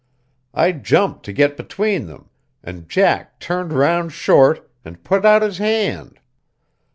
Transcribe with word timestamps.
I 0.55 0.71
jumped 0.71 1.23
to 1.25 1.31
get 1.31 1.55
between 1.55 2.07
them, 2.07 2.31
and 2.63 2.89
Jack 2.89 3.39
turned 3.39 3.71
round 3.71 4.13
short, 4.13 4.67
and 4.83 5.03
put 5.03 5.23
out 5.25 5.43
his 5.43 5.59
hand. 5.59 6.19